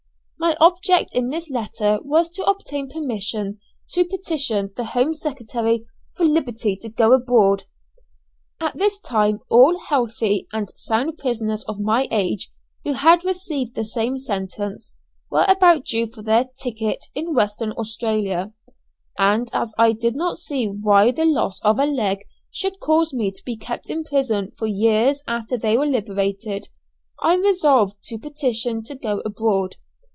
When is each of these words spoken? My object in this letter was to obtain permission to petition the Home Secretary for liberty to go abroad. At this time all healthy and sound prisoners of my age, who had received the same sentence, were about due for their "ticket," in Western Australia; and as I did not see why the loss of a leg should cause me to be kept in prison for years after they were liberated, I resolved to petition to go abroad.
My 0.43 0.55
object 0.59 1.13
in 1.13 1.29
this 1.29 1.51
letter 1.51 1.99
was 2.03 2.27
to 2.31 2.43
obtain 2.45 2.89
permission 2.89 3.59
to 3.91 4.03
petition 4.03 4.73
the 4.75 4.85
Home 4.85 5.13
Secretary 5.13 5.85
for 6.15 6.25
liberty 6.25 6.75
to 6.77 6.89
go 6.89 7.13
abroad. 7.13 7.65
At 8.59 8.75
this 8.75 8.99
time 8.99 9.39
all 9.51 9.77
healthy 9.77 10.47
and 10.51 10.71
sound 10.75 11.19
prisoners 11.19 11.63
of 11.65 11.79
my 11.79 12.07
age, 12.09 12.51
who 12.83 12.93
had 12.93 13.23
received 13.23 13.75
the 13.75 13.85
same 13.85 14.17
sentence, 14.17 14.95
were 15.29 15.45
about 15.47 15.85
due 15.85 16.07
for 16.07 16.23
their 16.23 16.45
"ticket," 16.59 17.05
in 17.13 17.35
Western 17.35 17.71
Australia; 17.73 18.51
and 19.19 19.47
as 19.53 19.75
I 19.77 19.93
did 19.93 20.15
not 20.15 20.39
see 20.39 20.65
why 20.65 21.11
the 21.11 21.23
loss 21.25 21.61
of 21.61 21.77
a 21.77 21.85
leg 21.85 22.25
should 22.49 22.79
cause 22.79 23.13
me 23.13 23.29
to 23.31 23.45
be 23.45 23.55
kept 23.55 23.91
in 23.91 24.03
prison 24.03 24.51
for 24.57 24.65
years 24.65 25.21
after 25.27 25.55
they 25.55 25.77
were 25.77 25.85
liberated, 25.85 26.67
I 27.21 27.35
resolved 27.35 28.01
to 28.05 28.17
petition 28.17 28.83
to 28.85 28.95
go 28.95 29.21
abroad. 29.23 29.75